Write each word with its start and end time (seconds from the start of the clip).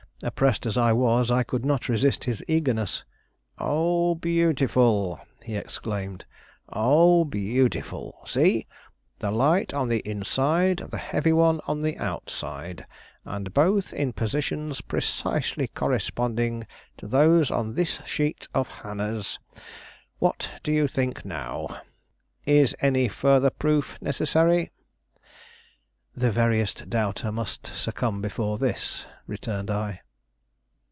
Oppressed 0.23 0.67
as 0.67 0.77
I 0.77 0.93
was, 0.93 1.31
I 1.31 1.41
could 1.41 1.65
not 1.65 1.89
resist 1.89 2.25
his 2.25 2.43
eagerness. 2.47 3.03
"Oh, 3.57 4.13
beautiful!" 4.13 5.19
he 5.43 5.57
exclaimed. 5.57 6.25
"Oh, 6.69 7.23
beautiful! 7.25 8.19
See! 8.27 8.67
the 9.17 9.31
light 9.31 9.73
on 9.73 9.87
the 9.87 10.07
inside, 10.07 10.77
the 10.91 10.99
heavy 10.99 11.33
one 11.33 11.59
on 11.65 11.81
the 11.81 11.97
outside, 11.97 12.85
and 13.25 13.51
both 13.51 13.93
in 13.93 14.13
positions 14.13 14.79
precisely 14.81 15.67
corresponding 15.69 16.67
to 16.99 17.07
those 17.07 17.49
on 17.49 17.73
this 17.73 17.99
sheet 18.05 18.47
of 18.53 18.67
Hannah's. 18.67 19.39
What 20.19 20.59
do 20.61 20.71
you 20.71 20.87
think 20.87 21.25
now? 21.25 21.81
Is 22.45 22.75
any 22.79 23.07
further 23.07 23.49
proof 23.49 23.97
necessary?" 23.99 24.71
"The 26.15 26.29
veriest 26.29 26.91
doubter 26.91 27.31
must 27.31 27.65
succumb 27.65 28.21
before 28.21 28.59
this," 28.59 29.07
returned 29.25 29.71
I. 29.71 30.01